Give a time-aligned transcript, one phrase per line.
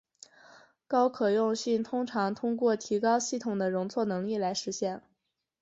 [0.87, 5.03] 高可用性通常通过提高系统的容错能力来实现。